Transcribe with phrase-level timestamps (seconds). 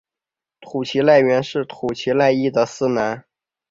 [0.61, 3.23] 土岐赖元是土岐赖艺的四男。